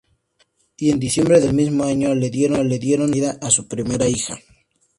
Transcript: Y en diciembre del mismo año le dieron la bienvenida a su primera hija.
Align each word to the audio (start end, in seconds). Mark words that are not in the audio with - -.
Y 0.77 0.89
en 0.89 0.99
diciembre 0.99 1.39
del 1.39 1.53
mismo 1.53 1.83
año 1.83 2.15
le 2.15 2.31
dieron 2.31 2.67
la 2.67 2.77
bienvenida 2.79 3.37
a 3.39 3.51
su 3.51 3.67
primera 3.67 4.07
hija. 4.07 4.39